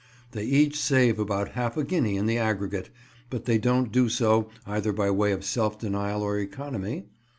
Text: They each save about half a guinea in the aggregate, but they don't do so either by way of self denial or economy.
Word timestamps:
They 0.31 0.45
each 0.45 0.79
save 0.79 1.19
about 1.19 1.49
half 1.49 1.77
a 1.77 1.83
guinea 1.83 2.17
in 2.17 2.25
the 2.25 2.39
aggregate, 2.39 2.89
but 3.29 3.45
they 3.45 3.59
don't 3.59 3.91
do 3.91 4.09
so 4.09 4.49
either 4.65 4.91
by 4.91 5.11
way 5.11 5.31
of 5.31 5.45
self 5.45 5.77
denial 5.77 6.23
or 6.23 6.39
economy. 6.39 7.05